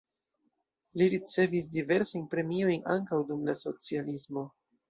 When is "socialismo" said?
3.63-4.49